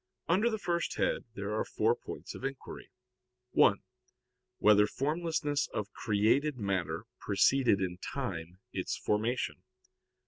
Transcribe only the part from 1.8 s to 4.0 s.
points of inquiry: (1)